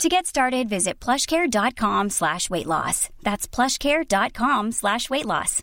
[0.00, 3.08] To get started, visit plushcare.com slash weight loss.
[3.22, 5.62] That's plushcare.com slash weight loss.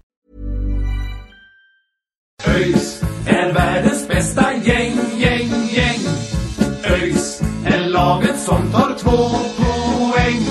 [3.26, 4.54] Är världens bästa
[7.66, 9.30] är laget som tar två
[9.64, 10.42] poäng.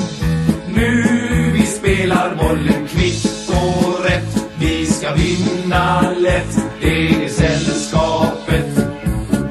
[0.74, 1.04] Nu
[1.52, 2.34] vi spelar
[4.04, 4.44] rätt.
[4.60, 7.37] Vi ska vinna lätt, det är.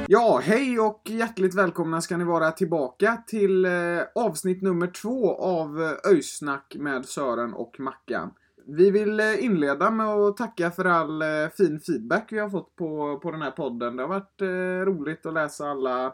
[0.10, 3.72] Ja, hej och hjärtligt välkomna ska ni vara tillbaka till eh,
[4.16, 8.34] avsnitt nummer två av eh, Öysnack med Sören och Mackan.
[8.66, 12.76] Vi vill eh, inleda med att tacka för all eh, fin feedback vi har fått
[12.76, 13.96] på, på den här podden.
[13.96, 16.14] Det har varit eh, roligt att läsa alla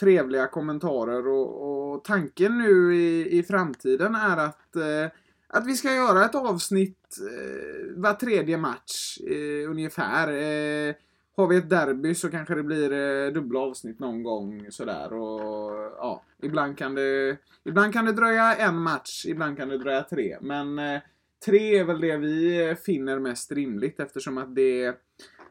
[0.00, 5.12] trevliga kommentarer och, och tanken nu i, i framtiden är att, eh,
[5.48, 10.28] att vi ska göra ett avsnitt eh, var tredje match eh, ungefär.
[10.28, 10.94] Eh,
[11.36, 15.72] har vi ett derby så kanske det blir eh, dubbla avsnitt någon gång sådär och
[15.98, 20.38] ja, ibland kan det Ibland kan det dröja en match, ibland kan det dröja tre,
[20.40, 21.00] men eh,
[21.44, 25.00] tre är väl det vi eh, finner mest rimligt eftersom att det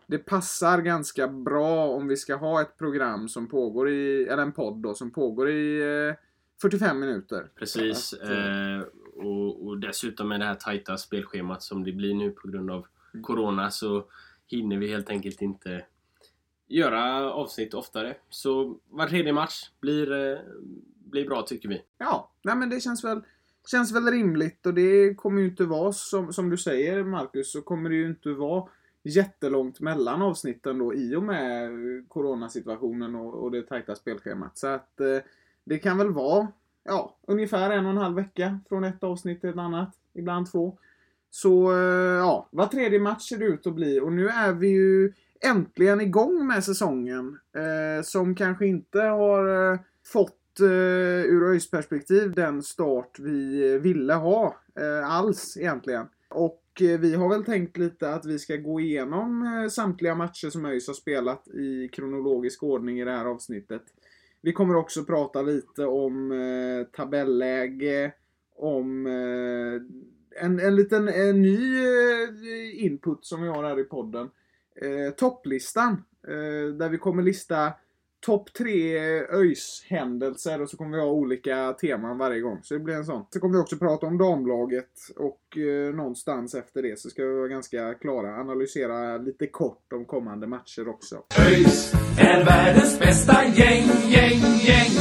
[0.07, 4.51] det passar ganska bra om vi ska ha ett program som pågår i, eller en
[4.51, 6.15] podd då, som pågår i eh,
[6.61, 7.51] 45 minuter.
[7.55, 8.13] Precis.
[8.13, 8.83] Att, eh, Eh,
[9.15, 12.85] och, och dessutom med det här tajta spelschemat som det blir nu på grund av
[13.13, 13.23] Mm.
[13.23, 14.05] Corona så
[14.47, 15.85] hinner vi helt enkelt inte
[16.67, 18.15] göra avsnitt oftare.
[18.29, 20.39] Så var tredje match blir, eh,
[20.95, 21.81] blir bra tycker vi.
[21.97, 23.21] Ja, nej men det känns väl,
[23.71, 27.61] känns väl rimligt och det kommer ju inte vara som, som du säger Marcus, så
[27.61, 28.67] kommer det ju inte vara
[29.03, 31.69] jättelångt mellan avsnitten då i och med
[32.07, 34.57] coronasituationen och, och det tajta spelschemat.
[34.57, 35.17] Så att eh,
[35.63, 36.47] det kan väl vara
[36.83, 40.77] ja, ungefär en och en halv vecka från ett avsnitt till ett annat, ibland två.
[41.35, 44.67] Så eh, ja, var tredje match ser det ut att bli och nu är vi
[44.67, 45.13] ju
[45.45, 47.39] äntligen igång med säsongen.
[47.55, 53.79] Eh, som kanske inte har eh, fått eh, ur ÖIS perspektiv den start vi eh,
[53.79, 56.05] ville ha eh, alls egentligen.
[56.29, 60.49] Och eh, vi har väl tänkt lite att vi ska gå igenom eh, samtliga matcher
[60.49, 63.83] som ÖIS har spelat i kronologisk ordning i det här avsnittet.
[64.41, 68.11] Vi kommer också prata lite om eh, tabelläge,
[68.55, 69.81] om eh,
[70.41, 74.29] en, en liten en ny eh, input som vi har här i podden.
[74.75, 76.03] Eh, topplistan.
[76.27, 77.73] Eh, där vi kommer lista
[78.25, 78.97] topp tre
[79.29, 82.59] ÖIS händelser och så kommer vi ha olika teman varje gång.
[82.63, 83.25] Så det blir en sån.
[83.29, 87.33] Så kommer vi också prata om damlaget och eh, någonstans efter det så ska vi
[87.35, 88.35] vara ganska klara.
[88.39, 91.23] Analysera lite kort om kommande matcher också.
[91.49, 94.91] ÖIS är världens bästa gäng, gäng, gäng.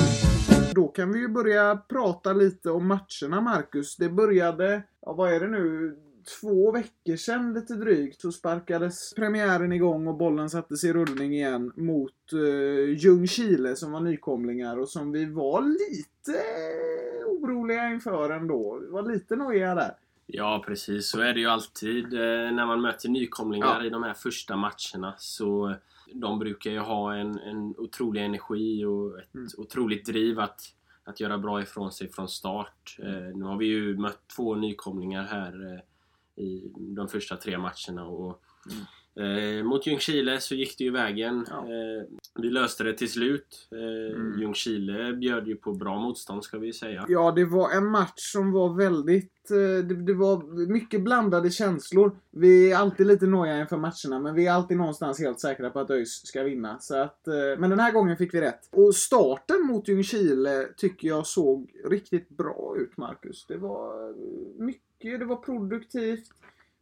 [0.75, 3.97] Då kan vi ju börja prata lite om matcherna, Marcus.
[3.97, 5.97] Det började, ja, vad är det nu,
[6.41, 11.73] två veckor sedan lite drygt så sparkades premiären igång och bollen sattes i rullning igen
[11.77, 18.79] mot uh, Ljungskile som var nykomlingar och som vi var lite eh, oroliga inför ändå.
[18.81, 19.95] Vi var lite nojiga där.
[20.27, 23.87] Ja precis, så är det ju alltid eh, när man möter nykomlingar Ja.
[23.87, 25.15] i de här första matcherna.
[25.19, 25.77] Så eh,
[26.15, 29.49] de brukar ju ha en, en otrolig energi och ett Mm.
[29.59, 30.61] otroligt driv att,
[31.05, 32.97] att göra bra ifrån sig från start.
[32.99, 38.05] Eh, nu har vi ju mött två nykomlingar här eh, i de första tre matcherna.
[38.05, 38.85] Och, mm
[39.17, 41.47] eh, mot Ljungskile så gick det ju vägen.
[41.51, 41.59] Ja.
[41.59, 42.05] Eh,
[42.43, 43.69] vi löste det till slut.
[43.73, 44.41] Eh, Mm.
[44.41, 47.05] Ljungskile bjöd ju på bra motstånd ska vi säga.
[47.09, 49.51] Ja, det var en match som var väldigt...
[49.51, 49.57] eh,
[49.87, 52.17] Det, det var mycket blandade känslor.
[52.31, 55.81] Vi är alltid lite nojiga inför matcherna, men vi är alltid någonstans helt säkra på
[55.81, 56.79] att ÖIS ska vinna.
[56.79, 58.69] Så att, eh, men den här gången fick vi rätt.
[58.71, 63.47] Och starten mot Ljungskile tycker jag såg riktigt bra ut, Marcus.
[63.49, 64.15] Det var eh,
[64.59, 66.31] mycket, det var produktivt.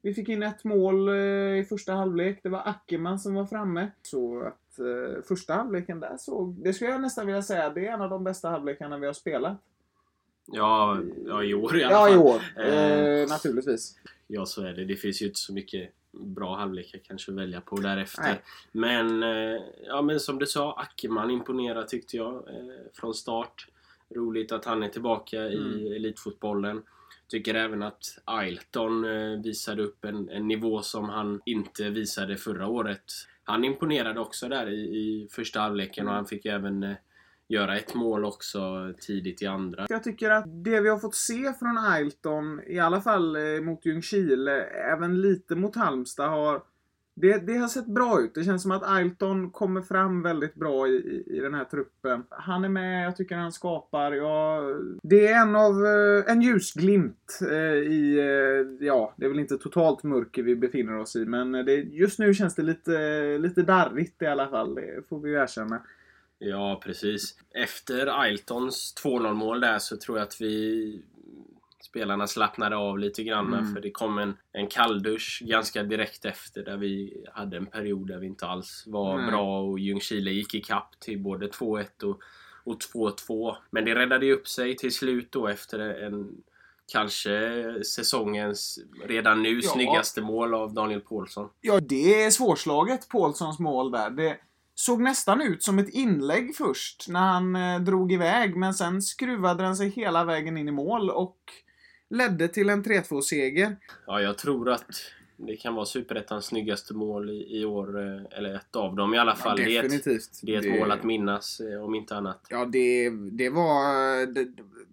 [0.03, 1.15] Vi fick in ett mål eh,
[1.59, 2.41] i första halvlek.
[2.43, 3.91] Det var Ackerman som var framme.
[4.03, 6.55] Så att eh, första halvleken där såg...
[6.65, 9.13] Det skulle jag nästan vilja säga, det är en av de bästa halvlekarna vi har
[9.13, 9.57] spelat.
[10.47, 12.15] Ja, ja i år i alla Ja, fall.
[12.15, 12.43] i år.
[12.57, 13.99] Eh, Eh, naturligtvis.
[14.27, 14.85] Ja, så är det.
[14.85, 18.23] Det finns ju inte så mycket bra halvlekar kanske att välja på därefter.
[18.23, 18.41] Nej.
[18.73, 22.65] Men, eh, ja, men som du sa, Ackerman imponerar tyckte jag eh,
[22.95, 23.67] från start.
[24.15, 25.57] Roligt att han är tillbaka Mm.
[25.57, 26.83] i elitfotbollen.
[27.31, 32.67] Tycker även att Ailton eh, visade upp en, en nivå som han inte visade förra
[32.67, 33.05] året.
[33.45, 36.97] Han imponerade också där i, i första halvleken och han fick även eh,
[37.49, 39.87] göra ett mål också tidigt i andra.
[39.89, 43.87] Jag tycker att det vi har fått se från Ailton, i alla fall eh, mot
[43.87, 46.63] Ljungskile, även lite mot Halmstad, har
[47.15, 48.35] det, det har sett bra ut.
[48.35, 52.25] Det känns som att Ailton kommer fram väldigt bra i, i, i den här truppen.
[52.31, 54.13] Han är med, jag tycker han skapar.
[54.13, 54.61] Ja,
[55.03, 59.59] det är en av eh, en ljusglimt eh, i, eh, ja, det är väl inte
[59.59, 64.23] totalt mörker vi befinner oss i, men det, just nu känns det lite, lite darrigt
[64.23, 64.75] i alla fall.
[64.75, 65.83] Det får vi ju erkänna.
[66.43, 67.35] Ja, precis.
[67.55, 71.03] Efter Ailtons 2-0 mål där så tror jag att vi
[71.81, 73.75] spelarna slappnade av lite grann Mm.
[73.75, 78.19] för det kom en, en kalldusch ganska direkt efter där vi hade en period där
[78.19, 79.31] vi inte alls var Nej.
[79.31, 82.21] bra och Ljungskile gick i kapp till både 2-1 och,
[82.65, 83.57] och 2-2.
[83.71, 86.31] Men det räddade ju upp sig till slut då efter en
[86.93, 89.71] kanske säsongens redan nu Ja.
[89.73, 91.49] snyggaste mål av Daniel Paulsson.
[91.61, 94.11] Ja, det är svårslaget, Paulssons mål där.
[94.11, 94.37] Det
[94.75, 99.63] såg nästan ut som ett inlägg först när han eh, drog iväg, men sen skruvade
[99.63, 101.37] den sig hela vägen in i mål och
[102.11, 103.77] ledde till en 3-2-seger.
[104.07, 105.03] Ja, jag tror att
[105.37, 109.19] det kan vara Superettans snyggaste mål i, i år, eh, eller ett av dem i
[109.19, 109.57] alla fall.
[109.57, 110.41] det, är ett, definitivt.
[110.43, 112.47] det är ett mål att minnas, eh, om inte annat.
[112.51, 114.27] Ja, det, det var...
[114.27, 114.49] Det,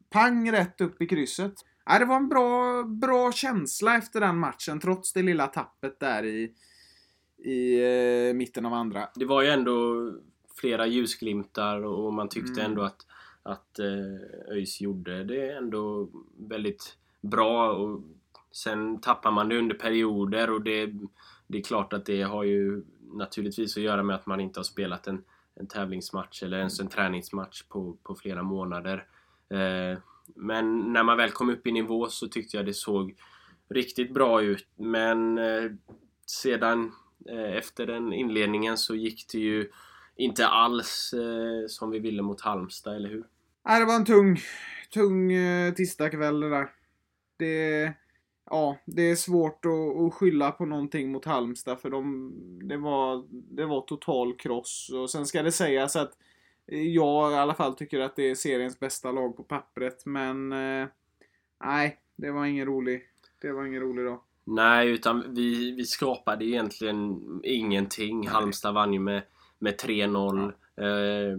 [0.10, 1.54] pang rätt upp i krysset.
[1.86, 6.26] Ja, det var en bra, bra känsla efter den matchen, trots det lilla tappet där
[6.26, 6.52] i,
[7.38, 7.80] i
[8.30, 9.10] eh, mitten av andra.
[9.16, 10.12] Det var ju ändå
[10.56, 12.72] flera ljusglimtar och man tyckte Mm.
[12.72, 13.06] ändå att,
[13.44, 16.10] att eh, ÖIS gjorde det ändå
[16.50, 17.72] väldigt bra.
[17.72, 18.02] Och
[18.52, 20.94] sen tappar man det under perioder och det,
[21.48, 22.84] det är klart att det har ju
[23.14, 25.24] naturligtvis att göra med att man inte har spelat en,
[25.56, 29.06] en tävlingsmatch eller ens en träningsmatch på, på flera månader.
[29.50, 30.00] Eh,
[30.36, 33.16] men när man väl kom upp i nivå så tyckte jag det såg
[33.70, 34.68] riktigt bra ut.
[34.76, 35.72] Men eh,
[36.26, 36.92] sedan
[37.30, 39.70] eh, efter den inledningen så gick det ju
[40.16, 43.24] inte alls eh, som vi ville mot Halmstad, eller hur?
[43.66, 44.40] Nej, det var en tung,
[44.94, 46.70] tung eh, tisdagkväll det där.
[47.38, 47.94] Det,
[48.50, 52.32] ja, det är svårt att, att skylla på någonting mot Halmstad för de,
[52.64, 54.92] det, var, det var total kross.
[54.94, 56.14] Och sen ska det sägas att
[56.72, 60.88] jag i alla fall tycker att det är seriens bästa lag på pappret, men eh,
[61.64, 63.02] nej, det var ingen rolig,
[63.42, 64.22] det var ingen rolig dag.
[64.44, 68.20] Nej, utan vi, vi skapade egentligen ingenting.
[68.20, 68.30] Nej.
[68.30, 69.22] Halmstad vann ju med,
[69.60, 70.54] med 3-0.
[70.78, 71.38] Eh,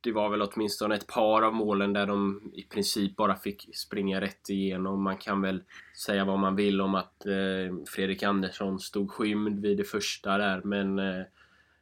[0.00, 4.20] det var väl åtminstone ett par av målen där de i princip bara fick springa
[4.20, 5.02] rätt igenom.
[5.02, 5.62] Man kan väl
[6.04, 10.60] säga vad man vill om att eh, Fredrik Andersson stod skymd vid det första där,
[10.64, 11.22] men eh,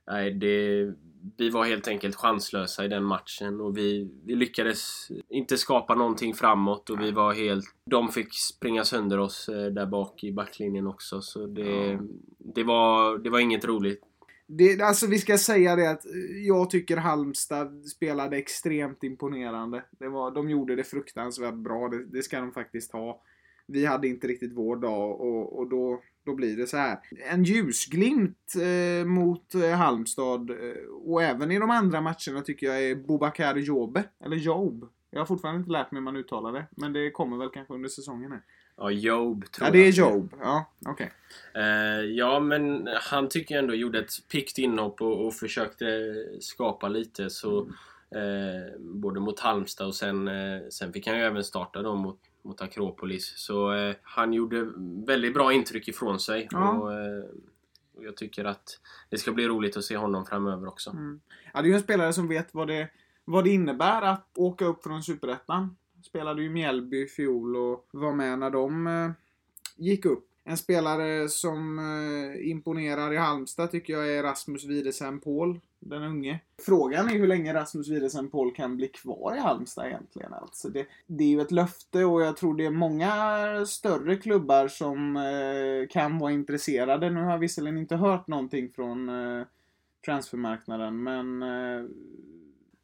[0.06, 0.87] nej, det,
[1.37, 6.35] vi var helt enkelt chanslösa i den matchen och vi, vi lyckades inte skapa någonting
[6.35, 7.65] framåt och vi var helt...
[7.85, 11.99] De fick springa sönder oss eh, där bak i backlinjen också så det,
[12.38, 14.00] det, var, det var inget roligt.
[14.50, 19.84] Det, alltså vi ska säga det att eh, jag tycker Halmstad spelade extremt imponerande.
[19.90, 23.22] Det var, de gjorde det fruktansvärt bra, det, det ska de faktiskt ha.
[23.66, 26.98] Vi hade inte riktigt vår dag och, och då, då blir det så här.
[27.30, 32.84] En ljusglimt eh, mot eh, Halmstad eh, och även i de andra matcherna tycker jag
[32.84, 34.88] är Bobakar Jobe, eller Job.
[35.10, 37.74] Jag har fortfarande inte lärt mig hur man uttalar det, men det kommer väl kanske
[37.74, 38.42] under säsongen här.
[38.78, 40.12] Ja, Job tror Ja, det är jag.
[40.12, 40.34] Job.
[40.40, 41.12] Ja, okej.
[41.54, 46.88] Eh, ja, men han tycker jag ändå gjorde ett piggt inhopp och, och försökte skapa
[46.88, 47.30] lite.
[47.30, 47.58] Så,
[48.10, 52.19] eh, både mot Halmstad och sen, eh, sen fick han ju även starta då mot,
[52.42, 53.32] mot Akropolis.
[53.36, 54.69] Så eh, han gjorde
[55.06, 56.48] väldigt bra intryck ifrån sig.
[56.50, 56.70] Ja.
[56.70, 56.92] Och,
[57.96, 60.91] och jag tycker att det ska bli roligt att se honom framöver också.
[60.91, 61.20] Mm.
[61.55, 62.88] Ja, det är ju en spelare som vet vad det,
[63.24, 65.76] vad det innebär att åka upp från Superettan.
[66.02, 69.10] Spelade ju Mjällby i fjol och var med när de eh,
[69.76, 70.24] gick upp.
[70.44, 76.40] En spelare som eh, imponerar i Halmstad tycker jag är Rasmus Widesen Paul, den unge.
[76.67, 80.32] Frågan är hur länge Rasmus Widesen Paul kan bli kvar i Halmstad egentligen.
[80.32, 84.69] Alltså det, det är ju ett löfte och jag tror det är många större klubbar
[84.69, 87.10] som eh, kan vara intresserade.
[87.10, 89.46] Nu har jag visserligen inte hört någonting från eh,
[90.05, 91.84] transfermarknaden, men eh,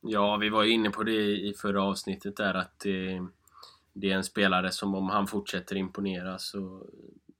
[0.06, 3.26] Ja, vi var ju inne på det i förra avsnittet där att det,
[3.92, 6.86] det är en spelare som om han fortsätter imponera så,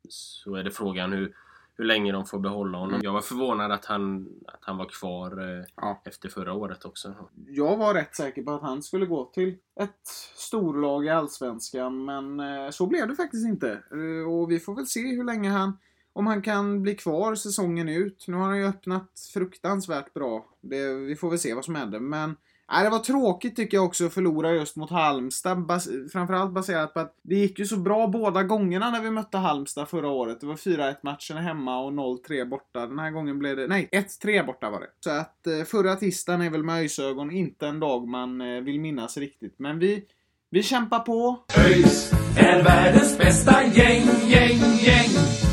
[0.08, 1.34] så är det frågan hur,
[1.76, 3.00] hur länge de får behålla honom.
[3.02, 6.02] Jag var förvånad att han, att han var kvar eh, Ja.
[6.04, 7.14] efter förra året också.
[7.48, 10.06] jag var rätt säker på att han skulle gå till ett
[10.36, 13.72] storlag i Allsvenskan, men eh, så blev det faktiskt inte.
[13.72, 15.78] Eh, Och vi får väl se hur länge han,
[16.12, 18.24] om han kan bli kvar säsongen ut.
[18.28, 20.46] Nu har han ju öppnat fruktansvärt bra.
[20.60, 22.36] Det, vi får väl se vad som händer, men
[22.72, 25.66] Nej, det var tråkigt tycker jag också att förlora just mot Halmstad.
[25.66, 29.38] Bas framförallt baserat på att det gick ju så bra båda gångerna när vi mötte
[29.38, 30.40] Halmstad förra året.
[30.40, 32.86] Det var 4-1 matcherna hemma och 0-3 borta.
[32.86, 33.66] Den här gången blev det...
[33.66, 34.88] Nej, 1-3 borta var det.
[35.00, 38.80] Så att eh, förra tisdagen är väl med ögon inte en dag man eh, vill
[38.80, 39.54] minnas riktigt.
[39.58, 40.04] Men vi,
[40.50, 41.44] vi kämpar på.
[41.58, 45.43] ÖIS är världens bästa gäng, gäng, gäng.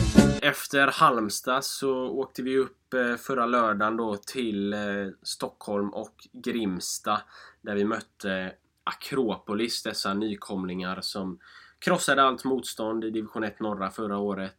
[0.51, 4.79] Efter Halmstad så åkte vi upp eh, förra lördagen då till eh,
[5.22, 7.22] Stockholm och Grimsta
[7.62, 8.53] där vi mötte
[8.84, 11.39] Akropolis, dessa nykomlingar som
[11.79, 14.55] krossade allt motstånd i division 1 norra förra året.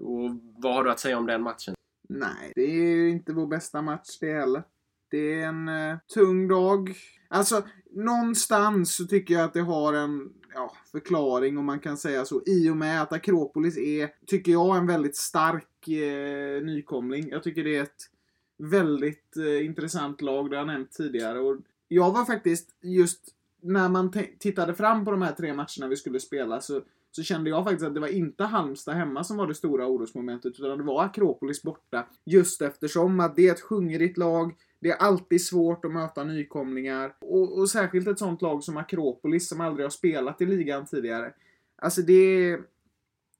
[0.00, 1.74] Och vad har du att säga om den matchen?
[2.08, 4.62] Nej, det är ju inte vår bästa match det heller.
[5.10, 6.94] Det är en eh, tung dag.
[7.28, 12.24] Alltså, någonstans så tycker jag att det har en ja, förklaring om man kan säga
[12.24, 12.42] så.
[12.46, 17.28] I och med att Akropolis är, tycker jag, en väldigt stark eh, nykomling.
[17.30, 18.10] Jag tycker det är ett
[18.58, 21.40] väldigt eh, intressant lag, det har jag nämnt tidigare.
[21.40, 21.56] Och
[21.88, 26.20] jag var faktiskt just när man tittade fram på de här tre matcherna vi skulle
[26.20, 26.80] spela så,
[27.10, 30.60] så kände jag faktiskt att det var inte Halmstad hemma som var det stora orosmomentet
[30.60, 32.06] utan det var Akropolis borta.
[32.24, 37.14] Just eftersom att det är ett hungrigt lag, det är alltid svårt att möta nykomlingar.
[37.20, 41.32] Och, och särskilt ett sånt lag som Akropolis som aldrig har spelat i ligan tidigare.
[41.82, 42.60] Alltså det är...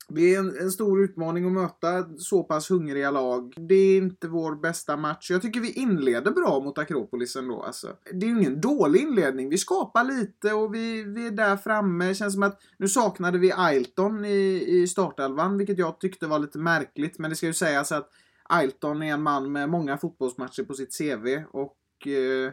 [0.09, 3.55] Det är en, en, stor utmaning att möta så pass hungriga lag.
[3.57, 5.31] Det är inte vår bästa match.
[5.31, 7.63] Jag tycker vi inleder bra mot Akropolis ändå.
[7.63, 7.97] Alltså.
[8.13, 9.49] Det är ju ingen dålig inledning.
[9.49, 12.09] Vi skapar lite och vi, vi är där framme.
[12.09, 16.39] Det känns som att nu saknade vi Ailton i, i startelvan, vilket jag tyckte var
[16.39, 17.19] lite märkligt.
[17.19, 18.11] Men det ska ju sägas att
[18.49, 22.53] Ailton är en man med många fotbollsmatcher på sitt CV och eh,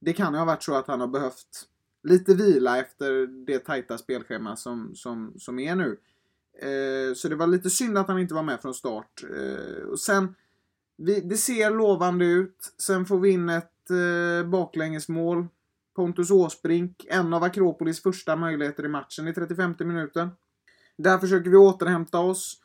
[0.00, 1.68] det kan ju ha varit så att han har behövt
[2.02, 5.96] lite vila efter det tajta spelschema som, som, som är nu.
[6.58, 9.24] Eh, så det var lite synd att han inte var med från start.
[9.36, 10.34] Eh, och sen,
[10.96, 12.74] vi, det ser lovande ut.
[12.78, 15.46] Sen får vi in ett eh, baklängesmål.
[15.96, 20.30] Pontus Åsbrink, en av Akropolis första möjligheter i matchen i 35 minuten.
[20.96, 22.61] Där försöker vi återhämta oss.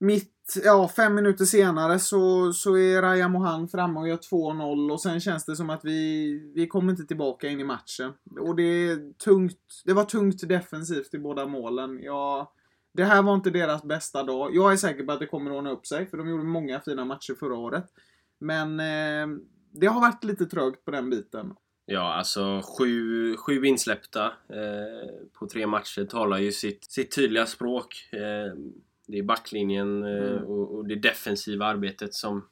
[0.00, 5.00] Mitt, ja, fem minuter senare så, så är Raja Mohan framme och gör 2-0 och
[5.00, 8.12] sen känns det som att vi, vi kommer inte tillbaka in i matchen.
[8.40, 12.02] Och det är tungt, det var tungt defensivt i båda målen.
[12.02, 12.52] Ja,
[12.94, 14.54] det här var inte deras bästa dag.
[14.54, 16.80] Jag är säker på att det kommer att ordna upp sig, för de gjorde många
[16.80, 17.84] fina matcher förra året.
[18.40, 19.38] Men eh,
[19.72, 21.54] det har varit lite trögt på den biten.
[21.90, 28.08] Ja, alltså sju, sju insläppta eh, på tre matcher talar ju sitt, sitt tydliga språk.
[28.12, 28.58] Eh,
[29.08, 30.44] det är backlinjen eh, mm.
[30.44, 32.44] och, och, det defensiva arbetet som,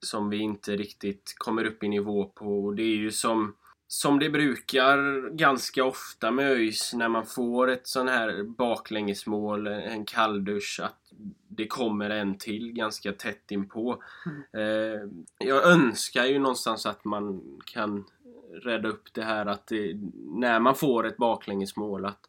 [0.00, 2.64] som vi inte riktigt kommer upp i nivå på.
[2.64, 3.54] Och det är ju som,
[3.86, 10.04] som det brukar ganska ofta med ÖIS när man får ett sån här baklängesmål, en
[10.04, 11.12] kalldusch, att
[11.48, 14.02] det kommer en till ganska tätt inpå.
[14.26, 14.42] Mm.
[14.52, 15.00] Eh,
[15.38, 18.04] jag önskar ju någonstans att man kan
[18.52, 22.28] rädda upp det här att det, när man får ett baklängesmål att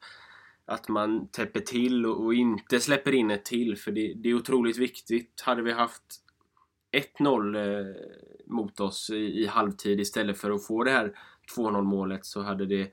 [0.70, 4.34] att man täpper till och, och inte släpper in ett till för det, det är
[4.34, 5.42] otroligt viktigt.
[5.42, 6.04] Hade vi haft
[6.92, 7.96] 1-0 eh,
[8.46, 11.20] mot oss i, i, halvtid istället för att få det här
[11.58, 12.92] 2-0 målet så hade det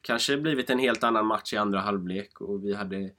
[0.00, 3.10] kanske blivit en helt annan match i andra halvlek och vi hade,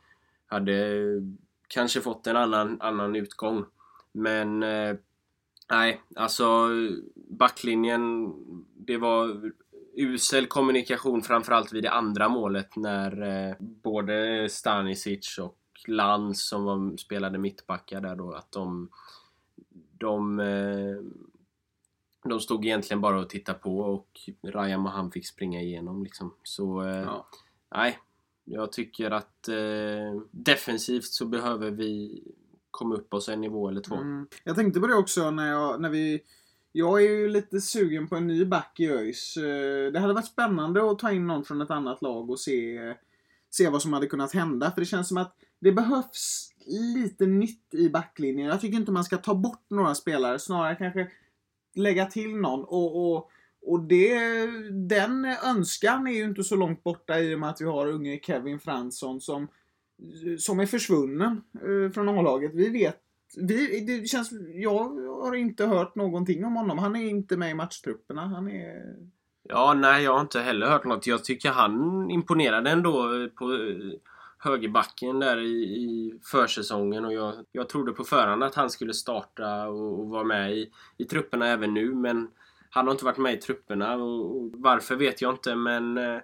[0.47, 1.21] hade eh,
[1.67, 3.65] kanske fått en annan, annan utgång.
[4.11, 4.95] Men eh,
[5.69, 6.69] nej, alltså
[7.15, 8.33] backlinjen
[8.77, 9.51] det var
[9.97, 16.97] usel kommunikation framförallt vid det andra målet när eh, både Stanisic och Lantz som var,
[16.97, 18.89] spelade mittbackar där då att de
[19.97, 20.97] de, eh,
[22.29, 26.33] de stod egentligen bara och tittade på och Ryan och han fick springa igenom liksom.
[26.43, 27.27] Så eh, ja.
[27.75, 27.99] nej,
[28.43, 32.23] jag tycker att eh, defensivt så behöver vi
[32.71, 33.95] komma upp oss en nivå eller två.
[33.95, 34.27] Mm.
[34.43, 36.21] Jag tänkte på det också när, jag, när vi
[36.71, 39.37] jag är ju lite sugen på en ny back i ÖIS.
[39.37, 42.79] Eh, det hade varit spännande att ta in någon från ett annat lag och se,
[43.49, 44.71] se vad som hade kunnat hända.
[44.71, 46.53] För det känns som att det behövs
[46.95, 48.47] lite nytt i backlinjen.
[48.47, 51.11] Jag tycker inte man ska ta bort några spelare, snarare kanske
[51.75, 52.63] lägga till någon.
[52.63, 53.31] Och, och,
[53.61, 54.19] och det,
[54.71, 58.19] den önskan är ju inte så långt borta i och med att vi har unge
[58.23, 59.47] Kevin Fransson som,
[60.37, 62.51] som är försvunnen eh, från A-laget.
[62.53, 63.01] Vi vet
[63.35, 66.77] vi, det känns, jag har inte hört någonting om honom.
[66.77, 68.27] Han är inte med i matchtrupperna.
[68.27, 68.95] Han är...
[69.43, 71.07] Ja, nej, jag har inte heller hört något.
[71.07, 73.45] Jag tycker han imponerade ändå på
[74.37, 79.67] högerbacken där i, i försäsongen och jag, jag trodde på förhand att han skulle starta
[79.67, 82.27] och, och vara med i, i trupperna även nu men
[82.69, 86.19] han har inte varit med i trupperna och, och varför vet jag inte men eh,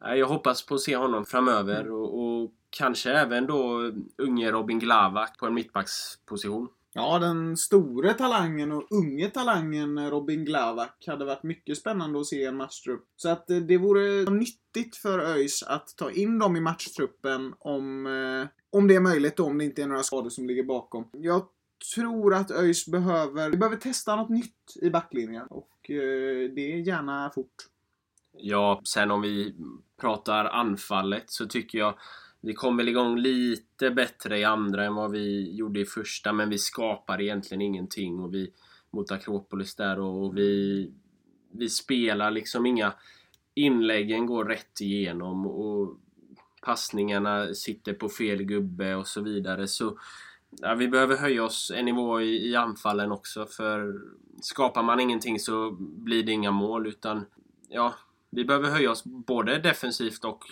[0.00, 5.38] jag hoppas på att se honom framöver och, och kanske även då unge Robin Glavak
[5.38, 6.68] på en mittbacksposition.
[6.98, 12.36] Ja, den store talangen och unge talangen Robin Glavak hade varit mycket spännande att se
[12.36, 13.04] i en matchtrupp.
[13.16, 18.06] Så att eh, det vore nyttigt för ÖIS att ta in dem i matchtruppen om,
[18.06, 21.08] eh, om det är möjligt och om det inte är några skador som ligger bakom.
[21.12, 21.46] Jag
[21.94, 26.86] tror att ÖIS behöver, vi behöver testa något nytt i backlinjen och eh, det är
[26.86, 27.54] gärna fort.
[28.32, 29.54] Ja, sen om vi
[30.00, 31.94] pratar anfallet så tycker jag
[32.40, 36.48] vi kom väl igång lite bättre i andra än vad vi gjorde i första, men
[36.48, 38.52] vi skapar egentligen ingenting och vi
[38.90, 40.92] mot Akropolis där och vi,
[41.52, 42.92] vi spelar liksom inga
[43.54, 45.98] inläggen går rätt igenom och
[46.62, 49.68] passningarna sitter på fel gubbe och så vidare.
[49.68, 49.98] Så
[50.50, 54.00] ja, vi behöver höja oss en nivå i, i anfallen också för
[54.42, 57.26] skapar man ingenting så blir det inga mål utan
[57.68, 57.94] ja,
[58.30, 60.44] vi behöver höja oss både defensivt och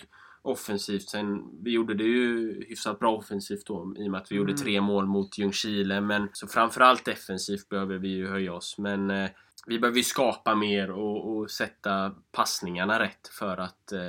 [0.47, 1.09] offensivt.
[1.09, 4.47] Sen, vi gjorde det ju hyfsat bra offensivt då i och med att vi mm.
[4.47, 6.01] gjorde tre mål mot Ljungskile.
[6.01, 8.77] Men så framförallt defensivt behöver vi ju höja oss.
[8.77, 9.29] Men eh,
[9.67, 13.99] vi behöver ju skapa mer och, och, sätta passningarna rätt för att, eh,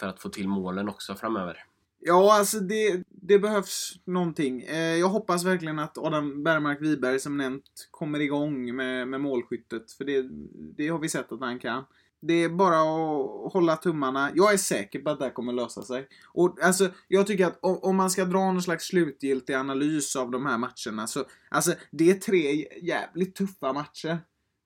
[0.00, 1.64] för att få till målen också framöver.
[2.00, 4.62] Ja, alltså det, det behövs någonting.
[4.62, 9.92] Eh, jag hoppas verkligen att Adam Bergmark Wiberg som nämnt kommer igång med, med målskyttet.
[9.92, 10.28] För det,
[10.76, 11.84] det har vi sett att han kan.
[12.20, 14.30] Det är bara att hålla tummarna.
[14.34, 16.08] Jag är säker på att det här kommer lösa sig.
[16.32, 20.46] Och alltså, jag tycker att om man ska dra någon slags slutgiltig analys av de
[20.46, 24.18] här matcherna så, alltså, det är tre jävligt tuffa matcher.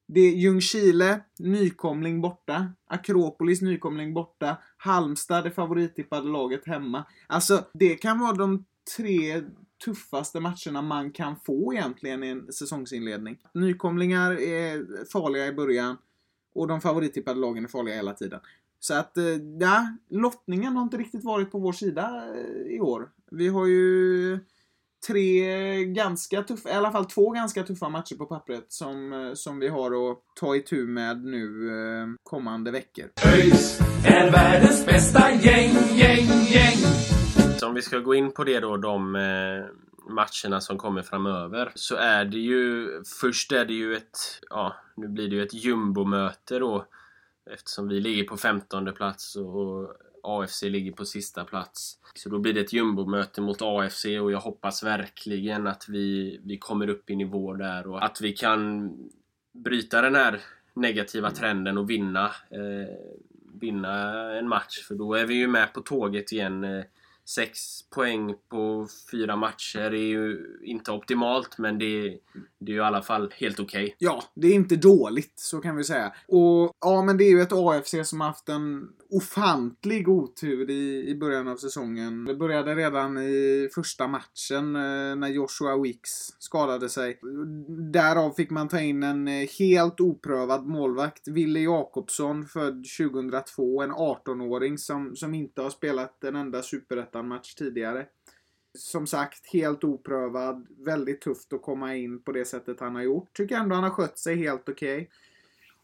[0.09, 2.73] Det är Ljungskile, nykomling borta.
[2.87, 4.57] Akropolis, nykomling borta.
[4.77, 7.05] Halmstad, det favorittippade laget hemma.
[7.27, 8.65] Alltså, det kan vara de
[8.97, 9.43] tre
[9.85, 13.39] tuffaste matcherna man kan få egentligen i en säsongsinledning.
[13.55, 15.97] Nykomlingar är farliga i början.
[16.55, 18.41] Och de favorittippade lagen är farliga hela tiden.
[18.81, 19.25] Så att, eh,
[19.61, 23.09] ja, lottningen har inte riktigt varit på vår sida eh, i år.
[23.31, 24.39] Vi har ju
[25.07, 29.59] tre ganska tuffa, i alla fall två ganska tuffa matcher på pappret som, eh, som
[29.59, 33.05] vi har att ta itu med nu kommande veckor.
[33.27, 36.79] ÖIS är världens bästa gäng, gäng, gäng.
[37.59, 39.17] Så om vi ska gå in på det då, de
[40.09, 42.89] matcherna som kommer framöver så är det ju
[43.21, 44.19] först är det ju ett
[44.51, 46.87] ja, nu blir det ju ett jumbomöte då
[47.51, 51.99] eftersom vi ligger på 15 plats och AFC ligger på sista plats.
[52.15, 56.59] Så då blir det ett jumbomöte mot AFC och jag hoppas verkligen att vi, vi
[56.59, 58.91] kommer upp i nivå där och att vi kan
[59.53, 60.41] bryta den här
[60.75, 62.95] negativa trenden och vinna, eh,
[63.61, 64.87] vinna en match.
[64.89, 66.65] För då är vi ju med på tåget igen.
[66.65, 66.85] Eh,
[67.29, 72.19] sex poäng på fyra matcher är ju inte optimalt, men det, är,
[72.59, 73.85] det är ju i alla fall helt okej.
[73.85, 73.95] Okay.
[73.99, 76.13] Ja, det är inte dåligt, så kan vi säga.
[76.29, 81.15] Och ja, men det är ju ett AFC som haft en ofantlig otur i, i
[81.15, 82.25] början av säsongen.
[82.25, 87.21] Det började redan i första matchen eh, när Joshua Wicks skadade sig.
[87.93, 93.83] Därav fick man ta in en eh, helt oprövad målvakt, Ville Jakobsson, född 2002.
[93.83, 98.07] En 18-åring som, som inte har spelat en enda superettan-match tidigare.
[98.79, 100.67] Som sagt, helt oprövad.
[100.85, 103.37] Väldigt tufft att komma in på det sättet han har gjort.
[103.37, 104.97] Tycker ändå han har skött sig helt okej.
[104.97, 105.09] Okay.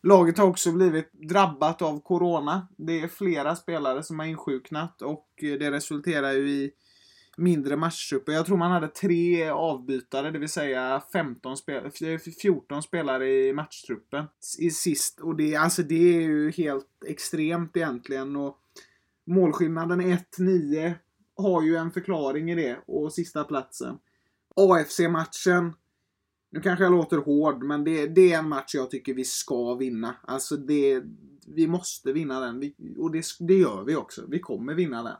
[0.02, 2.68] Laget har också blivit drabbat av Corona.
[2.76, 6.70] Det är flera spelare som har insjuknat och eh, det resulterar ju i
[7.36, 8.32] mindre matchtrupper.
[8.32, 11.90] Jag tror man hade tre avbytare, det vill säga 15 spel
[12.42, 14.24] 14 eh, spelare i matchtruppen
[14.58, 15.20] i sist.
[15.20, 18.36] Och det, alltså det är ju helt extremt egentligen.
[18.36, 18.58] Och
[19.26, 20.94] målskillnaden 1-9
[21.36, 23.98] har ju en förklaring i det och sista platsen.
[24.56, 25.72] AFC-matchen
[26.50, 29.74] nu kanske jag låter hård, men det, det, är en match jag tycker vi ska
[29.74, 30.16] vinna.
[30.22, 31.02] Alltså det,
[31.46, 32.60] vi måste vinna den.
[32.60, 34.24] Vi, och det, det, gör vi också.
[34.28, 35.16] Vi kommer vinna den.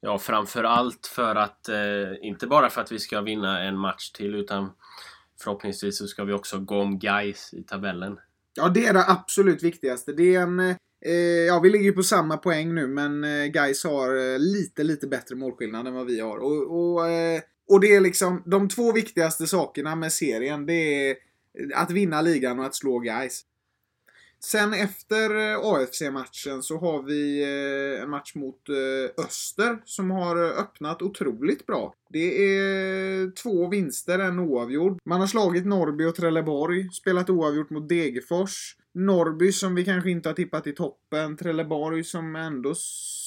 [0.00, 1.76] Ja, framförallt för att, eh,
[2.22, 4.70] inte bara för att vi ska vinna en match till, utan
[5.40, 8.18] förhoppningsvis så ska vi också gå om guys i tabellen.
[8.54, 10.12] Ja, det är det absolut viktigaste.
[10.12, 10.60] Det är en...
[11.06, 11.14] Eh,
[11.46, 15.06] ja, vi ligger ju på samma poäng nu, men eh, Guys har eh, lite, lite
[15.06, 16.38] bättre målskillnad än vad vi har.
[16.38, 20.66] Och, och eh, och det är liksom de två viktigaste sakerna med serien.
[20.66, 21.16] Det är
[21.74, 23.44] att vinna ligan och att slå guys.
[24.44, 30.36] Sen efter eh, AFC-matchen så har vi eh, en match mot eh, Öster som har
[30.36, 31.94] öppnat otroligt bra.
[32.08, 34.98] Det är två vinster, en oavgjord.
[35.04, 38.76] Man har slagit Norrby och Trelleborg, spelat oavgjort mot Degerfors.
[38.94, 41.36] Norrby som vi kanske inte har tippat i toppen.
[41.36, 42.74] Trelleborg som ändå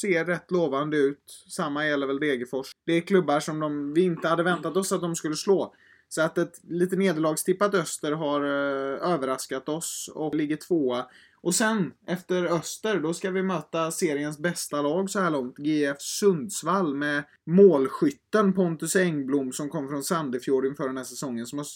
[0.02, 1.46] ser rätt lovande ut.
[1.50, 2.72] Samma gäller väl Degerfors.
[2.86, 5.74] Det är klubbar som de, vi inte hade väntat oss att de skulle slå.
[6.10, 11.06] Så att ett lite nederlagstippat Öster har uh, överraskat oss och ligger tvåa.
[11.42, 15.60] Och sen, efter Öster, då ska vi möta seriens bästa lag så här långt.
[15.60, 21.46] GF Sundsvall med målskytten Pontus Engblom som kom från Sandefjord inför den här säsongen.
[21.46, 21.68] Som har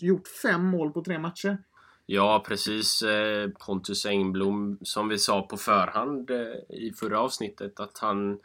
[0.00, 1.58] gjort fem mål på tre matcher.
[2.06, 3.02] Ja, precis.
[3.02, 8.38] Eh, Pontus Engblom, som vi sa på förhand eh, i förra avsnittet, att han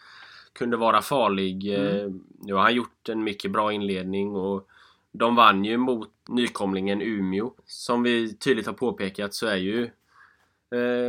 [0.54, 1.68] kunde vara farlig.
[1.74, 2.24] Mm.
[2.40, 4.68] Nu har han gjort en mycket bra inledning och
[5.12, 7.54] de vann ju mot nykomlingen Umeå.
[7.66, 9.90] Som vi tydligt har påpekat så är ju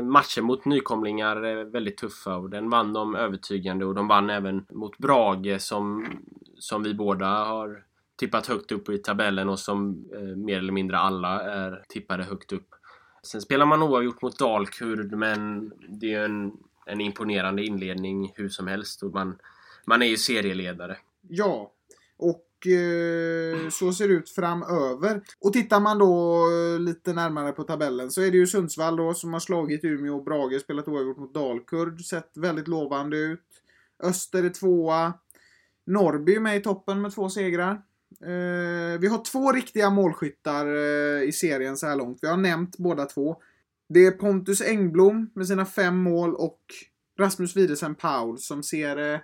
[0.03, 4.99] matcher mot nykomlingar väldigt tuffa och den vann de övertygande och de vann även mot
[4.99, 6.07] Brage som,
[6.59, 7.85] som vi båda har
[8.17, 12.53] tippat högt upp i tabellen och som eh, mer eller mindre alla är tippade högt
[12.53, 12.69] upp.
[13.23, 16.53] Sen spelar man oavgjort mot Dalkurd men det är en,
[16.87, 19.39] en imponerande inledning hur som helst och man,
[19.87, 20.97] man är ju serieledare.
[21.29, 21.73] Ja,
[22.17, 25.23] och eh, så ser det ut framöver.
[25.41, 29.15] Och tittar man då eh, lite närmare på tabellen så är det ju Sundsvall då
[29.15, 33.41] som har slagit Umeå och Brage, spelat oavgjort mot Dalkurd, sett väldigt lovande ut.
[34.03, 35.13] Öster är tvåa.
[35.87, 37.83] Norrby är med i toppen med två segrar.
[38.21, 42.19] Eh, vi har två riktiga målskyttar eh, i serien så här långt.
[42.23, 43.37] Vi har nämnt båda två.
[43.89, 46.61] Det är Pontus Engblom med sina fem mål och
[47.19, 49.21] Rasmus Widesen Paul som ser eh,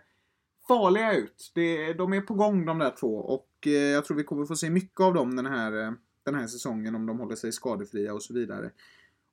[0.68, 1.52] farliga ut.
[1.54, 4.56] Det, de är på gång de där två och eh, jag tror vi kommer få
[4.56, 5.92] se mycket av dem den här, eh,
[6.24, 8.70] den här säsongen om de håller sig skadefria och så vidare.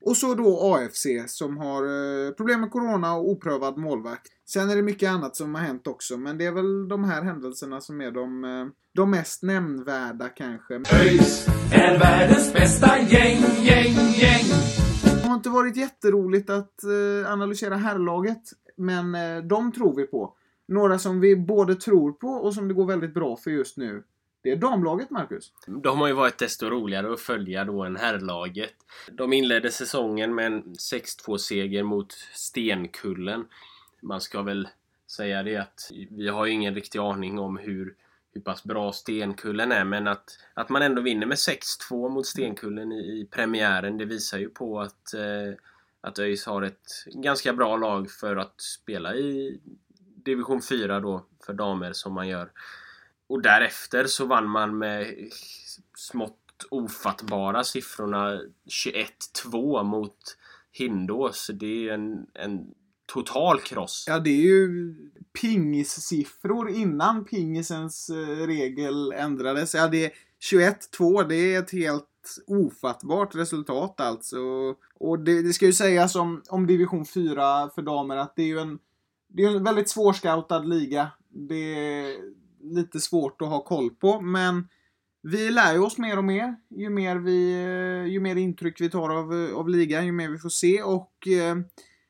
[0.06, 4.28] Och så då AFC som har eh, problem med Corona och oprövad målvakt.
[4.48, 7.22] Sen är det mycket annat som har hänt också, men det är väl de här
[7.22, 8.66] händelserna som är de, eh,
[8.96, 10.74] de mest nämnvärda kanske.
[10.76, 14.46] ÖIS är världens bästa gäng, gäng, gäng.
[15.22, 18.44] Det har inte varit jätteroligt att eh, analysera herrlaget,
[18.78, 19.12] men
[19.48, 20.34] de tror vi på.
[20.68, 24.04] Några som vi både tror på och som det går väldigt bra för just nu.
[24.46, 25.52] Det är damlaget, Marcus.
[25.68, 28.74] De har ju varit desto roligare att följa då än herrlaget.
[29.12, 33.48] De inledde säsongen med en 6-2 seger mot Stenkullen.
[34.02, 34.68] Man ska väl
[35.12, 37.96] säga det att vi har ju ingen riktig aning om hur,
[38.34, 41.38] hur pass bra Stenkullen är men att, att man ändå vinner med
[41.92, 45.54] 6-2 mot Stenkullen i, i premiären det visar ju på att, eh,
[46.02, 49.60] att ÖIS har ett ganska bra lag för att spela i
[50.16, 52.50] division 4 då för damer som man gör.
[53.28, 55.16] Och därefter så vann man med
[55.98, 58.42] smått ofattbara siffrorna
[59.46, 60.18] 21-2 mot
[60.72, 61.52] Hindås.
[61.54, 62.68] Det är en, en
[63.06, 64.06] total kross.
[64.08, 64.96] Ja, det är ju
[65.42, 69.74] pingissiffror innan pingisens eh, regel ändrades.
[69.74, 70.12] Ja, det är
[70.52, 71.28] 21-2.
[71.28, 72.06] Det är ett helt
[72.48, 74.40] ofattbart resultat alltså.
[75.00, 78.48] Och det, det, ska ju sägas om, om division 4 för damer att det är
[78.48, 78.80] ju en,
[79.28, 81.12] det är en väldigt svårscoutad liga.
[81.30, 82.16] Det,
[82.66, 84.22] lite svårt att ha koll på.
[84.22, 84.68] Men
[85.22, 88.90] vi lär ju oss mer och mer ju mer, vi, eh, ju mer intryck vi
[88.90, 90.84] tar av, eh, av ligan, ju mer vi får se.
[90.84, 91.58] Och eh,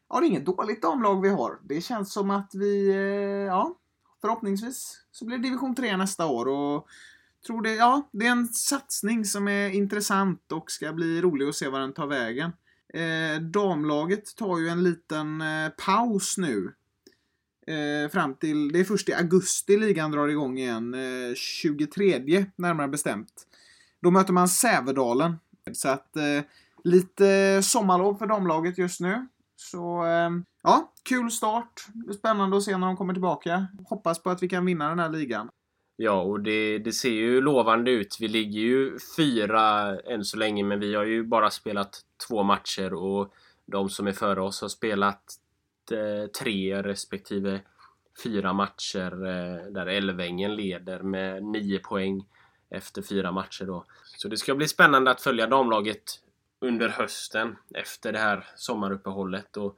[0.09, 1.59] ja, det är inget dåligt damlag vi har.
[1.63, 2.93] Det känns som att vi,
[3.47, 3.75] ja,
[4.21, 6.47] förhoppningsvis så blir det division 3 nästa år.
[6.47, 6.87] Och
[7.47, 11.55] tror det, ja, det är en satsning som är intressant och ska bli rolig att
[11.55, 12.51] se var den tar vägen.
[12.93, 16.73] Eh, damlaget tar ju en liten eh, paus nu
[17.67, 20.93] Eh, fram till, det är först i augusti ligan drar igång igen.
[20.93, 23.47] Eh, 23 närmare bestämt.
[24.01, 25.35] Då möter man Sävedalen.
[25.73, 26.41] Så att eh,
[26.83, 29.27] lite sommarlov för damlaget just nu.
[29.55, 30.29] Så eh,
[30.63, 31.87] ja, kul start.
[32.17, 33.67] Spännande att se när de kommer tillbaka.
[33.89, 35.49] Hoppas på att vi kan vinna den här ligan.
[35.97, 38.17] Ja, och det, det ser ju lovande ut.
[38.19, 42.93] Vi ligger ju fyra än så länge, men vi har ju bara spelat två matcher
[42.93, 43.33] och
[43.65, 45.23] de som är före oss har spelat
[45.91, 47.61] Eh, tre respektive
[48.23, 52.25] fyra matcher eh, där Älvängen leder med nio poäng
[52.69, 53.85] efter fyra matcher då.
[54.03, 56.21] Så det ska bli spännande att följa damlaget
[56.59, 59.77] under hösten efter det här sommaruppehållet och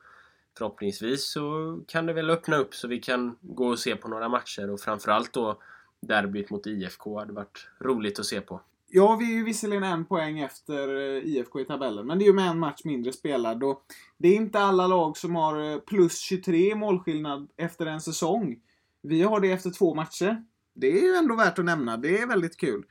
[0.57, 4.29] förhoppningsvis så kan det väl öppna upp så vi kan gå och se på några
[4.29, 5.61] matcher och framförallt då
[5.99, 8.61] derbyt mot IFK hade varit roligt att se på.
[8.89, 12.27] Ja, vi är ju visserligen en poäng efter eh, IFK i tabellen, men det är
[12.27, 13.63] ju med en match mindre spelad.
[13.63, 13.81] Och
[14.17, 18.55] det är inte alla lag som har eh, plus 23 målskillnad efter en säsong.
[19.03, 20.43] Vi har det efter två matcher.
[20.75, 21.97] Det är ju ändå värt att nämna.
[21.97, 22.83] Det är väldigt kul.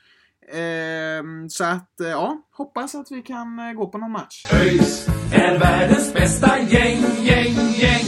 [0.52, 4.44] Ehm, så att, eh, ja, hoppas att vi kan gå på någon match.
[4.52, 8.04] ÖIS är världens bästa gäng, gäng, gäng.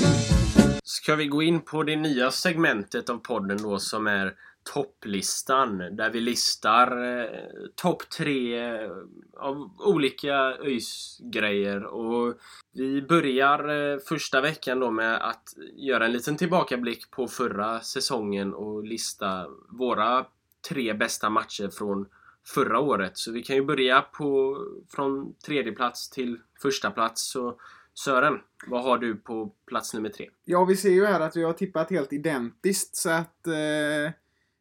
[0.84, 4.34] Ska vi gå in på det nya segmentet av podden då som är
[4.74, 7.40] topplistan där vi listar eh,
[7.74, 8.90] topp tre eh,
[9.36, 11.84] av olika ÖIS-grejer.
[11.84, 12.34] Och
[12.72, 15.42] vi börjar eh, första veckan då med att
[15.76, 19.46] göra en liten tillbakablick på förra säsongen och lista
[19.78, 20.26] våra
[20.68, 22.06] tre bästa matcher från
[22.54, 23.18] förra året.
[23.18, 27.30] Så vi kan ju börja på, från tredje plats till första plats.
[27.30, 27.60] Så
[27.94, 30.30] Sören, vad har du på plats nummer tre?
[30.44, 34.12] Ja, vi ser ju här att vi har tippat helt identiskt så att eh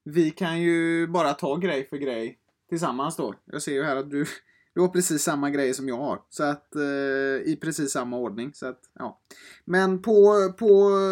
[0.10, 2.38] vi kan ju bara ta grej för grej.
[2.70, 3.36] tillsammans då.
[3.46, 4.26] Jag ser ju här att du,
[4.74, 6.22] du har precis samma grejer som jag har.
[6.30, 8.54] Så att, eh, I precis samma ordning.
[8.54, 9.20] Så att, ja.
[9.65, 10.67] Men på, på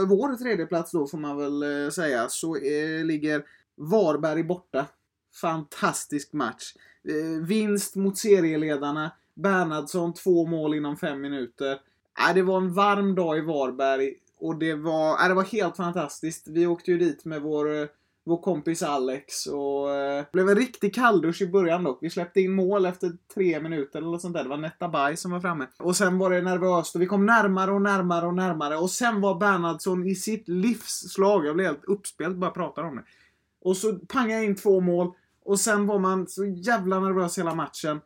[0.09, 3.43] vår tredje plats då får man väl eh, säga så eh, ligger
[3.75, 4.85] Varberg borta.
[5.41, 6.73] Fantastisk match.
[7.07, 9.11] Eh, vinst mot serieledarna.
[9.33, 11.79] Bernhardsson två mål inom fem minuter.
[12.29, 15.77] Äh, det var en varm dag i Varberg och det var, äh, det var helt
[15.77, 16.47] fantastiskt.
[16.47, 17.87] Vi åkte ju dit med vår, eh,
[18.27, 21.97] vår kompis Alex och eh, det blev en riktig kalldusch i början dock.
[22.01, 24.43] Vi släppte in mål efter tre minuter eller något sånt där.
[24.43, 25.67] Det var Netta Baj som var framme.
[25.79, 29.21] Och sen var det nervöst och vi kom närmare och närmare och närmare och sen
[29.21, 31.45] var Bernhardsson i sitt livsslag.
[31.45, 33.03] Jag blev helt uppspelt bara pratar om det.
[33.61, 35.11] Och så pangade jag in två mål
[35.45, 38.01] och sen var man så jävla nervös hela matchen.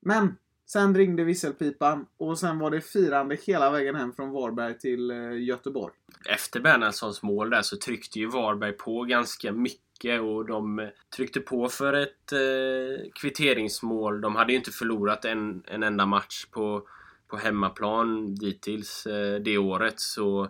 [0.00, 0.36] Men
[0.72, 5.42] sen ringde visselpipan och sen var det firande hela vägen hem från Varberg till eh,
[5.42, 5.94] Göteborg.
[6.28, 11.40] Efter Bernhardssons mål där så tryckte ju Varberg på ganska mycket och de eh, tryckte
[11.40, 14.20] på för ett eh, kvitteringsmål.
[14.20, 16.82] De hade ju inte förlorat en, en enda match på,
[17.28, 20.48] på hemmaplan dittills eh, det året så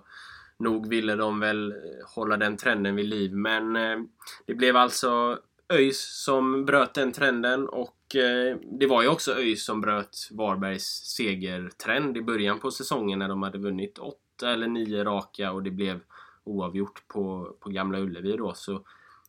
[0.58, 1.76] nog ville de väl eh,
[2.14, 3.98] hålla den trenden vid liv men eh,
[4.46, 5.38] det blev alltså
[5.72, 10.84] ÖIS som bröt den trenden och eh, det var ju också ÖIS som bröt Varbergs
[11.16, 15.70] segertrend i början på säsongen när de hade vunnit åtta eller nio raka och det
[15.70, 16.00] blev
[16.44, 18.54] oavgjort på, på Gamla Ullevi då.
[18.54, 18.84] Så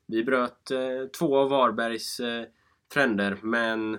[0.06, 2.44] vi bröt eh, två av Varbergs eh,
[2.94, 3.98] trender men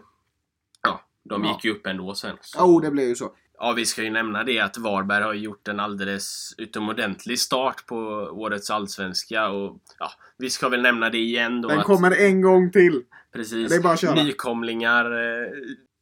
[0.83, 2.37] ja, de gick ju upp ändå sen.
[2.59, 3.33] Jo, oh, det blev ju så.
[3.59, 7.97] Ja, vi ska ju nämna det att Varberg har gjort en alldeles utomordentlig start på
[8.33, 11.69] årets allsvenska och ja, vi ska väl nämna det igen då.
[11.69, 13.03] Den att, kommer en gång till.
[13.33, 14.15] Precis, det är bara att köra.
[14.15, 15.49] nykomlingar eh,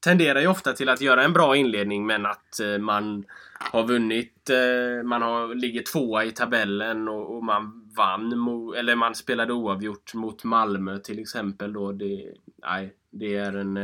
[0.05, 3.25] tenderar ju ofta till att göra en bra inledning men att eh, man
[3.73, 8.97] har vunnit, eh, man har, ligger tvåa i tabellen och, och man vann, mo, eller
[8.97, 11.93] man spelade oavgjort mot Malmö till exempel då.
[11.93, 13.77] Det, nej, det är en,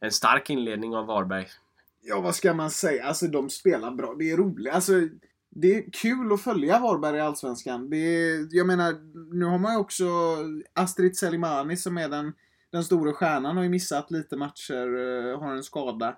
[0.00, 1.46] en stark inledning av Varberg.
[2.02, 3.04] Ja, vad ska man säga?
[3.04, 4.14] Alltså, de spelar bra.
[4.18, 4.74] Det är roligt.
[4.74, 4.92] Alltså,
[5.50, 7.90] det är kul att följa Varberg i Allsvenskan.
[7.90, 8.94] Det är, jag menar,
[9.34, 10.04] nu har man ju också
[10.72, 12.32] Astrid Selimani som är den,
[12.74, 13.56] den stora stjärnan.
[13.56, 16.16] Har ju missat lite matcher, eh, har en skada.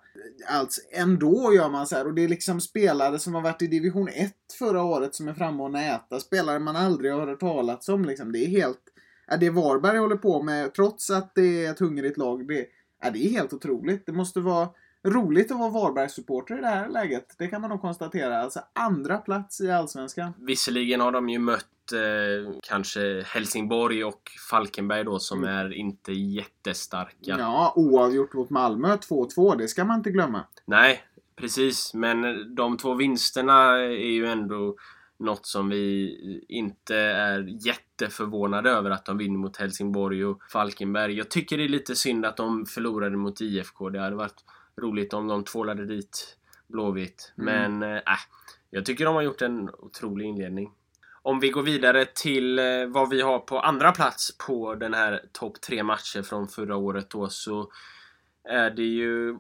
[0.48, 2.06] Alltså, ändå gör man så här.
[2.06, 5.34] Och det är liksom spelare som har varit i division 1 förra året som är
[5.34, 6.20] framme och näta.
[6.20, 8.04] Spelare man aldrig har hört talas om.
[8.04, 8.32] Liksom.
[8.32, 8.80] Det är helt...
[9.26, 12.66] Ja, det Varberg håller på med, trots att det är ett hungrigt lag, det,
[13.02, 14.06] ja, det är helt otroligt.
[14.06, 14.68] Det måste vara
[15.04, 17.34] roligt att vara Varbergssupporter i det här läget.
[17.38, 18.42] Det kan man nog konstatera.
[18.42, 20.32] Alltså andra plats i Allsvenskan.
[20.38, 21.66] Visserligen har de ju mött
[22.62, 27.36] kanske Helsingborg och Falkenberg då som är inte jättestarka.
[27.38, 29.56] Ja, oavgjort mot Malmö 2-2.
[29.58, 30.44] Det ska man inte glömma.
[30.64, 31.02] Nej,
[31.36, 31.94] precis.
[31.94, 34.76] Men de två vinsterna är ju ändå
[35.18, 41.16] något som vi inte är jätteförvånade över att de vinner mot Helsingborg och Falkenberg.
[41.16, 43.90] Jag tycker det är lite synd att de förlorade mot IFK.
[43.90, 44.44] Det hade varit
[44.82, 46.36] roligt om de tvålade dit
[46.68, 47.32] Blåvitt.
[47.38, 47.78] Mm.
[47.78, 48.02] Men äh,
[48.70, 50.70] jag tycker de har gjort en otrolig inledning.
[51.26, 55.22] Om vi går vidare till eh, vad vi har på andra plats på den här
[55.32, 57.70] topp tre matcher från förra året då så
[58.48, 59.38] är det ju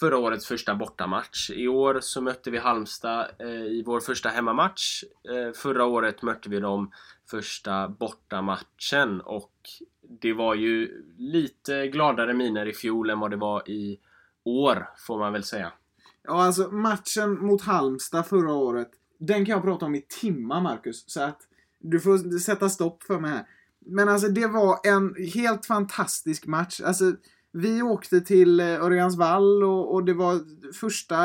[0.00, 1.50] förra årets första bortamatch.
[1.50, 5.04] I år så mötte vi Halmstad eh, i vår första hemmamatch.
[5.04, 6.92] Eh, förra året mötte vi dem
[7.30, 9.54] första bortamatchen och
[10.20, 13.98] det var ju lite gladare miner i fjol än vad det var i
[14.44, 15.72] år får man väl säga.
[16.22, 18.90] Ja, alltså matchen mot Halmstad förra året.
[19.18, 21.04] Den kan jag prata om i timmar, Marcus.
[21.06, 21.40] Så att
[21.80, 23.46] du får sätta stopp för mig här.
[23.86, 26.80] Men alltså det var en helt fantastisk match.
[26.80, 27.12] Alltså,
[27.52, 30.40] vi åkte till eh, Örjansvall och, och det var
[30.72, 31.16] första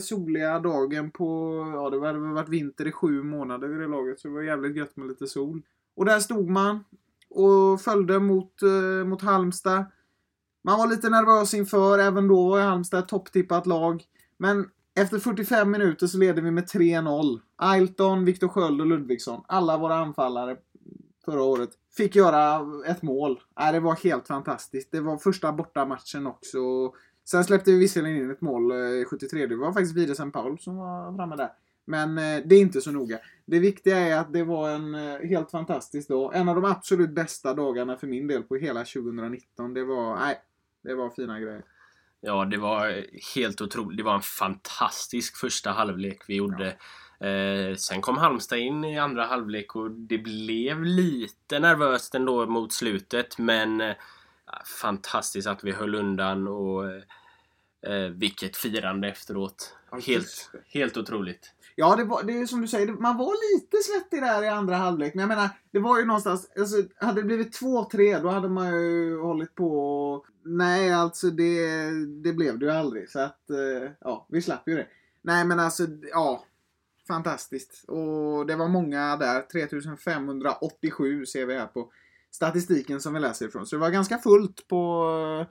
[0.00, 1.26] soliga dagen på,
[1.74, 4.42] ja det hade väl varit vinter i sju månader vid det laget så det var
[4.42, 5.62] jävligt gött med lite sol.
[5.96, 6.84] Och där stod man
[7.30, 9.84] och följde mot, eh, mot Halmstad.
[10.64, 14.04] Man var lite nervös inför, även då var Halmstad ett topptippat lag.
[14.36, 14.66] Men
[15.00, 17.40] efter 45 minuter så leder vi med 3-0.
[17.56, 20.56] Ailton, Viktor Sköld och Ludvigsson, alla våra anfallare
[21.24, 23.40] förra året, fick göra ett mål.
[23.60, 24.92] Äh, det var helt fantastiskt.
[24.92, 26.58] Det var första bortamatchen också.
[27.24, 29.46] Sen släppte vi visserligen in ett mål eh, i 73.
[29.46, 30.30] Det var faktiskt Vide St.
[30.30, 31.50] Paul som var framme där.
[31.84, 33.18] Men eh, det är inte så noga.
[33.46, 36.36] Det viktiga är att det var en eh, helt fantastisk dag.
[36.36, 39.74] En av de absolut bästa dagarna för min del på hela 2019.
[39.74, 40.38] Det var, nej,
[40.82, 41.64] det var fina grejer.
[42.20, 43.04] Ja, det var
[43.34, 43.96] helt otroligt.
[43.96, 46.66] Det var en fantastisk första halvlek vi gjorde.
[47.20, 52.72] Eh, sen kom Halmstad in i andra halvlek och det blev lite nervöst ändå mot
[52.72, 53.94] slutet men eh,
[54.80, 57.02] fantastiskt att vi höll undan och eh,
[57.82, 59.76] Eh, vilket firande efteråt.
[59.90, 61.54] Ja, Helt, helt otroligt.
[61.80, 64.76] Ja, det, var, det är som du säger, man var lite svettig där i andra
[64.76, 65.14] halvlek.
[65.14, 68.72] Men jag menar, det var ju någonstans, alltså, hade det blivit 2-3 då hade man
[68.72, 70.24] ju hållit på.
[70.44, 71.90] Nej, alltså det,
[72.22, 73.10] det blev det ju aldrig.
[73.10, 74.86] Så att, eh, ja, vi slapp ju det.
[75.22, 76.44] Nej, men alltså, ja.
[77.08, 77.84] Fantastiskt.
[77.88, 79.42] Och det var många där.
[79.42, 81.92] 3587 ser vi här på
[82.30, 83.66] statistiken som vi läser ifrån.
[83.66, 85.46] Så det var ganska fullt på,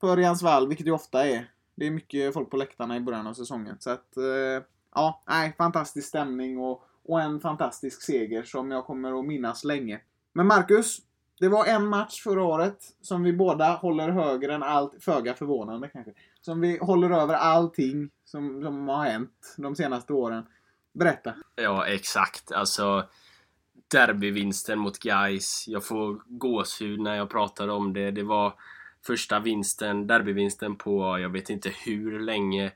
[0.00, 1.50] på Örjansvall, vilket det ofta är.
[1.74, 3.76] Det är mycket folk på läktarna i början av säsongen.
[3.78, 4.64] Så att, eh,
[4.98, 10.00] ja, nej, fantastisk stämning och, och en fantastisk seger som jag kommer att minnas länge.
[10.32, 10.98] Men Marcus,
[11.40, 15.88] det var en match förra året som vi båda håller högre än allt, föga förvånande
[15.88, 16.12] kanske.
[16.40, 20.46] Som vi håller över allting som, som har hänt de senaste åren.
[20.92, 21.34] Berätta.
[21.56, 22.52] Ja, exakt.
[22.52, 23.08] Alltså
[23.88, 25.64] derbyvinsten mot Gais.
[25.68, 28.10] Jag får gåshud när jag pratar om det.
[28.10, 28.54] Det var
[29.06, 32.72] första vinsten, derbyvinsten på jag vet inte hur länge.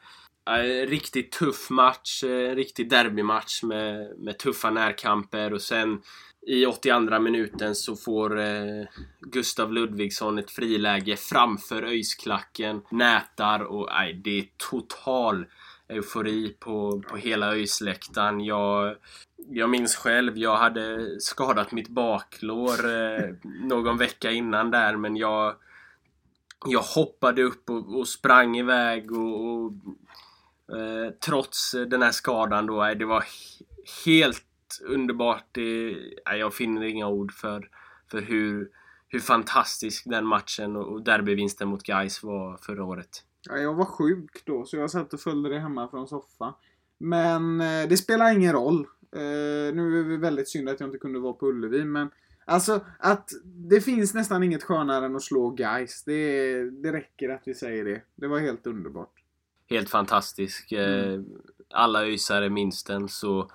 [0.87, 6.03] Riktigt tuff match, eh, riktig derbymatch med, med tuffa närkamper och sen
[6.47, 8.85] i 82 minuten så får eh,
[9.21, 15.47] Gustav Ludvigsson ett friläge framför ÖIS-klacken, nätar och nej, det är total
[15.89, 18.41] eufori på, på hela ÖIS-läktaren.
[18.41, 18.97] Jag,
[19.37, 25.55] jag minns själv, jag hade skadat mitt baklår eh, någon vecka innan där men jag,
[26.67, 29.73] jag hoppade upp och, och sprang iväg och, och
[30.69, 33.25] eh, trots den här skadan då, eh, det var
[34.07, 34.45] helt
[34.85, 35.45] underbart.
[35.53, 35.91] Det,
[36.31, 37.69] eh, jag finner inga ord för,
[38.11, 38.71] för hur,
[39.09, 43.25] hur fantastisk den matchen och derbyvinsten mot Gais var förra året.
[43.49, 46.53] Ja, jag var sjuk då, så jag satt och följde det hemma från soffan.
[46.99, 48.87] Men eh, det spelar ingen roll.
[49.15, 52.11] Nu är det väldigt synd att jag inte kunde vara på Ullevi, men
[52.45, 56.05] alltså att det finns nästan inget skönare än att slå guys.
[56.05, 58.03] Det, det räcker att vi säger det.
[58.15, 59.22] Det var helt underbart.
[59.73, 60.73] Helt fantastisk.
[60.73, 61.25] Eh, mm.
[61.75, 63.51] Alla öisare minns den, så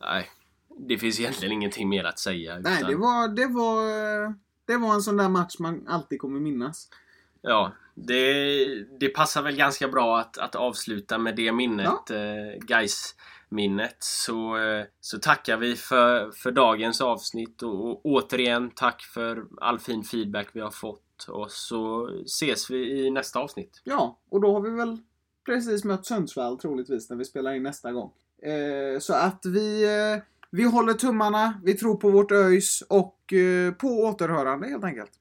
[0.00, 0.30] nej,
[0.78, 2.58] det finns egentligen ingenting mer att säga.
[2.58, 2.90] Nej, utan...
[2.90, 4.34] det var, det var,
[4.66, 6.88] det var en sån där match man alltid kommer minnas.
[7.42, 8.64] Ja, det,
[9.00, 12.02] det passar väl ganska bra att, att avsluta med det minnet.
[12.08, 12.16] Ja.
[12.16, 13.14] Eh, guys
[13.48, 19.44] minnet så, eh, så tackar vi för, för dagens avsnitt och, och återigen tack för
[19.60, 23.80] all fin feedback vi har fått och så ses vi i nästa avsnitt.
[23.84, 24.98] Ja, och då har vi väl
[25.44, 28.10] precis mött Sundsvall troligtvis när vi spelar in nästa gång.
[28.42, 33.72] Eh, så att vi, eh, vi håller tummarna, vi tror på vårt ÖIS och eh,
[33.72, 35.12] på återhörande helt enkelt.